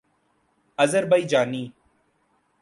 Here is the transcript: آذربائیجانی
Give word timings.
آذربائیجانی 0.77 1.73